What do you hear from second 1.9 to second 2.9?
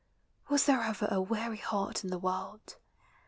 in the world?